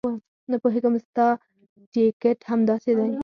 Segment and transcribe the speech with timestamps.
[0.51, 1.27] نه پوهېږم ستا
[1.93, 3.09] ټیکټ همداسې دی.